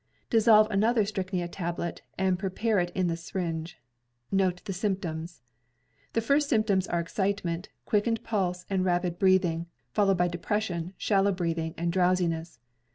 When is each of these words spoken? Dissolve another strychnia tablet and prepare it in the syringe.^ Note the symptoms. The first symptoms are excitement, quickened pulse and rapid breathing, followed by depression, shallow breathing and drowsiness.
Dissolve 0.31 0.65
another 0.71 1.03
strychnia 1.05 1.47
tablet 1.47 2.01
and 2.17 2.39
prepare 2.39 2.79
it 2.79 2.89
in 2.95 3.05
the 3.05 3.15
syringe.^ 3.15 3.75
Note 4.31 4.65
the 4.65 4.73
symptoms. 4.73 5.43
The 6.13 6.21
first 6.21 6.49
symptoms 6.49 6.87
are 6.87 6.99
excitement, 6.99 7.69
quickened 7.85 8.23
pulse 8.23 8.65
and 8.67 8.83
rapid 8.83 9.19
breathing, 9.19 9.67
followed 9.93 10.17
by 10.17 10.27
depression, 10.27 10.95
shallow 10.97 11.31
breathing 11.31 11.75
and 11.77 11.93
drowsiness. 11.93 12.59